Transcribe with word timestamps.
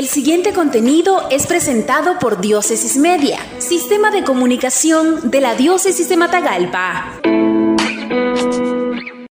El 0.00 0.08
siguiente 0.08 0.54
contenido 0.54 1.28
es 1.30 1.46
presentado 1.46 2.18
por 2.18 2.40
Diócesis 2.40 2.96
Media, 2.96 3.38
Sistema 3.58 4.10
de 4.10 4.24
Comunicación 4.24 5.30
de 5.30 5.42
la 5.42 5.54
Diócesis 5.56 6.08
de 6.08 6.16
Matagalpa. 6.16 7.20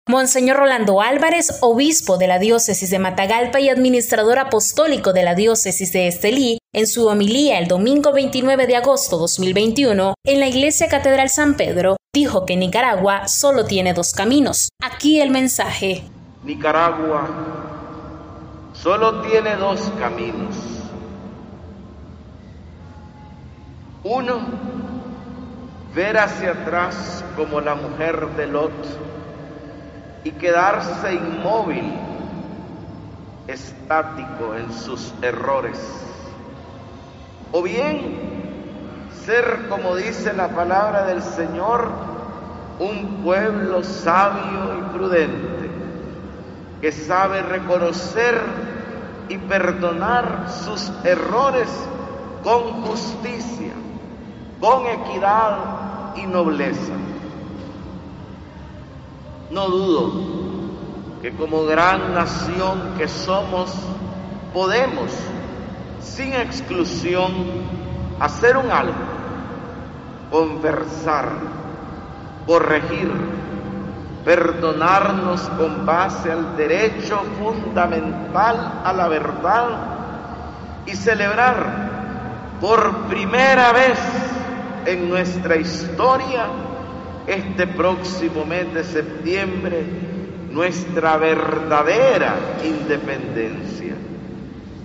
Monseñor 0.09 0.57
Rolando 0.57 1.01
Álvarez, 1.01 1.59
obispo 1.61 2.19
de 2.19 2.27
la 2.27 2.41
diócesis 2.41 2.91
de 2.91 2.99
Matagalpa 2.99 3.61
y 3.61 3.69
administrador 3.69 4.41
apostólico 4.41 5.13
de 5.13 5.23
la 5.23 5.37
diócesis 5.37 5.93
de 5.93 6.09
Estelí, 6.09 6.59
en 6.75 6.89
su 6.89 7.07
homilía 7.07 7.61
el 7.61 7.69
domingo 7.69 8.13
29 8.13 8.67
de 8.67 8.75
agosto 8.75 9.19
2021 9.19 10.15
en 10.25 10.41
la 10.41 10.49
iglesia 10.49 10.89
Catedral 10.89 11.31
San 11.31 11.55
Pedro, 11.55 11.97
dijo 12.13 12.45
que 12.45 12.57
Nicaragua 12.57 13.29
solo 13.29 13.67
tiene 13.67 13.95
dos 13.95 14.13
caminos. 14.13 14.71
Aquí 14.83 15.21
el 15.21 15.31
mensaje. 15.31 16.03
Nicaragua 16.43 17.66
solo 18.87 19.21
tiene 19.23 19.57
dos 19.57 19.81
caminos. 19.99 20.55
Uno, 24.05 24.39
ver 25.93 26.17
hacia 26.17 26.53
atrás 26.53 27.25
como 27.35 27.61
la 27.61 27.75
mujer 27.75 28.29
de 28.37 28.47
Lot 28.47 28.71
y 30.23 30.31
quedarse 30.31 31.15
inmóvil, 31.15 31.83
estático 33.49 34.55
en 34.55 34.73
sus 34.73 35.13
errores. 35.21 35.81
O 37.51 37.65
bien 37.65 39.11
ser, 39.25 39.67
como 39.69 39.97
dice 39.97 40.33
la 40.33 40.51
palabra 40.51 41.07
del 41.07 41.23
Señor, 41.23 41.91
un 42.79 43.25
pueblo 43.25 43.83
sabio 43.83 44.79
y 44.79 44.97
prudente, 44.97 45.71
que 46.81 46.93
sabe 46.93 47.43
reconocer 47.43 48.66
y 49.29 49.39
perdonar 49.39 50.47
sus 50.65 50.91
errores 51.05 51.69
con 52.43 52.83
justicia, 52.83 53.73
con 54.61 54.87
equidad 54.87 56.15
y 56.17 56.27
nobleza. 56.27 56.95
No 59.51 59.69
dudo 59.69 60.13
que 61.23 61.33
como 61.33 61.65
gran 61.65 62.15
nación 62.15 62.95
que 62.99 63.09
somos, 63.09 63.73
podemos, 64.53 65.11
sin 66.01 66.33
exclusión, 66.33 67.33
hacer 68.21 68.57
un 68.57 68.71
algo, 68.71 68.95
conversar, 70.31 71.31
corregir, 72.47 73.11
perdonarnos 74.27 75.41
con 75.57 75.87
base 75.87 76.33
al 76.33 76.57
derecho 76.57 77.23
fundamental 77.39 78.81
a 78.85 78.93
la 78.93 79.07
verdad 79.07 79.69
y 80.85 80.97
celebrar 80.97 82.57
por 82.61 83.07
primera 83.07 83.71
vez 83.73 84.01
en 84.85 85.09
nuestra 85.09 85.55
historia 85.55 86.47
este 87.29 87.69
próximo 87.69 88.45
mes 88.45 88.75
de 88.75 88.83
septiembre 88.83 89.85
nuestra 90.51 91.19
verdadera 91.19 92.35
independencia. 92.65 93.95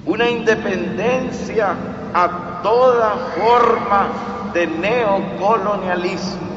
Una 0.05 0.30
independencia 0.30 1.73
a 2.14 2.61
toda 2.61 3.16
forma 3.39 4.52
de 4.53 4.67
neocolonialismo. 4.67 6.52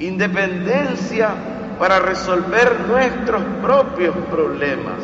Independencia 0.00 1.51
para 1.78 1.98
resolver 1.98 2.80
nuestros 2.88 3.42
propios 3.62 4.14
problemas. 4.30 5.02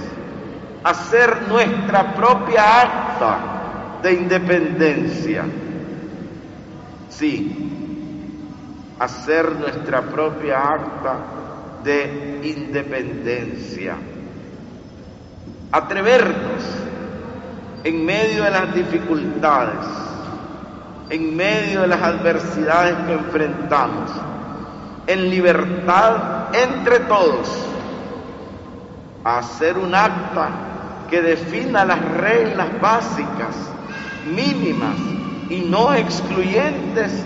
Hacer 0.84 1.48
nuestra 1.48 2.14
propia 2.14 2.82
acta 2.82 3.38
de 4.02 4.12
independencia. 4.12 5.44
Sí, 7.08 7.68
hacer 8.98 9.52
nuestra 9.52 10.02
propia 10.02 10.58
acta 10.58 11.16
de 11.84 12.40
independencia. 12.44 13.96
Atrevernos 15.72 16.64
en 17.84 18.04
medio 18.04 18.44
de 18.44 18.50
las 18.50 18.74
dificultades, 18.74 19.86
en 21.10 21.36
medio 21.36 21.82
de 21.82 21.86
las 21.88 22.02
adversidades 22.02 22.96
que 23.06 23.12
enfrentamos, 23.12 24.10
en 25.06 25.30
libertad 25.30 26.37
entre 26.52 27.00
todos, 27.00 27.48
hacer 29.24 29.78
un 29.78 29.94
acta 29.94 30.50
que 31.10 31.22
defina 31.22 31.84
las 31.84 32.02
reglas 32.02 32.80
básicas, 32.80 33.56
mínimas 34.26 34.96
y 35.48 35.60
no 35.60 35.94
excluyentes 35.94 37.24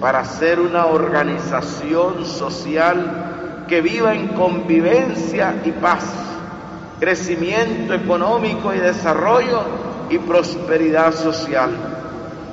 para 0.00 0.24
ser 0.24 0.60
una 0.60 0.86
organización 0.86 2.24
social 2.24 3.64
que 3.68 3.80
viva 3.80 4.14
en 4.14 4.28
convivencia 4.28 5.56
y 5.64 5.72
paz, 5.72 6.04
crecimiento 7.00 7.94
económico 7.94 8.72
y 8.72 8.78
desarrollo 8.78 9.62
y 10.08 10.18
prosperidad 10.18 11.12
social. 11.12 11.70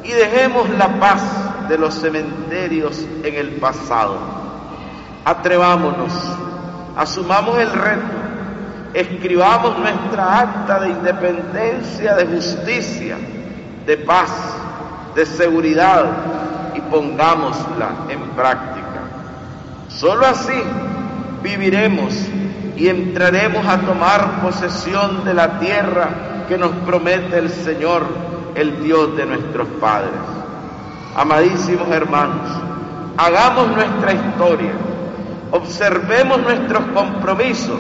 Y 0.04 0.12
dejemos 0.12 0.70
la 0.72 1.00
paz 1.00 1.22
de 1.70 1.78
los 1.78 1.94
cementerios 1.94 3.06
en 3.24 3.36
el 3.36 3.52
pasado. 3.56 4.18
Atrevámonos, 5.26 6.14
asumamos 6.98 7.58
el 7.60 7.72
reto, 7.72 8.14
escribamos 8.94 9.78
nuestra 9.80 10.40
acta 10.40 10.80
de 10.82 10.90
independencia, 10.90 12.16
de 12.16 12.26
justicia, 12.26 13.18
de 13.86 13.98
paz, 13.98 14.32
de 15.16 15.26
seguridad, 15.26 16.06
y 16.76 16.82
pongámosla 16.82 17.90
en 18.10 18.20
práctica. 18.32 18.84
Solo 19.88 20.26
así 20.26 20.62
viviremos 21.42 22.14
y 22.76 22.88
entraremos 22.88 23.66
a 23.66 23.80
tomar 23.80 24.42
posesión 24.42 25.24
de 25.24 25.34
la 25.34 25.60
tierra 25.60 26.10
que 26.48 26.58
nos 26.58 26.72
promete 26.86 27.38
el 27.38 27.50
Señor, 27.50 28.06
el 28.56 28.84
Dios 28.84 29.16
de 29.16 29.26
nuestros 29.26 29.68
padres. 29.80 30.20
Amadísimos 31.16 31.88
hermanos, 31.90 32.50
hagamos 33.18 33.68
nuestra 33.70 34.14
historia, 34.14 34.72
observemos 35.54 36.42
nuestros 36.42 36.84
compromisos, 36.96 37.80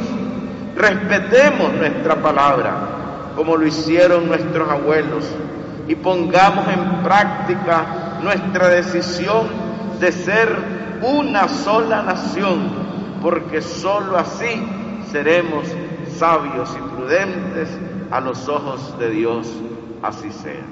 respetemos 0.75 1.73
nuestra 1.73 2.22
palabra, 2.22 3.31
como 3.35 3.57
lo 3.57 3.66
hicieron 3.66 4.28
nuestros 4.28 4.69
abuelos, 4.69 5.25
y 5.88 5.95
pongamos 5.95 6.67
en 6.67 7.03
práctica 7.03 8.19
nuestra 8.22 8.69
decisión 8.69 9.47
de 10.00 10.12
ser 10.12 10.56
una 11.01 11.47
sola 11.47 12.03
nación, 12.03 12.72
porque 13.23 13.59
sólo 13.62 14.17
así 14.17 14.63
seremos 15.12 15.66
sabios 16.17 16.69
y 16.78 16.95
prudentes 16.95 17.69
a 18.12 18.19
los 18.22 18.47
ojos 18.47 18.97
de 19.00 19.09
Dios, 19.09 19.47
así 20.03 20.29
sea. 20.31 20.63